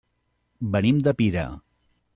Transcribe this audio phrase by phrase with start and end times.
[0.77, 1.47] Venim de Pira.